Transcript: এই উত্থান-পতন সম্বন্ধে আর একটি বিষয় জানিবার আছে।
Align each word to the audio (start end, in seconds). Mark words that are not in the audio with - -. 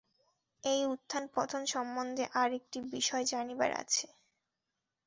এই 0.63 0.81
উত্থান-পতন 0.85 1.63
সম্বন্ধে 1.65 2.25
আর 2.33 2.49
একটি 2.59 2.77
বিষয় 2.91 3.23
জানিবার 3.31 3.71
আছে। 3.81 4.05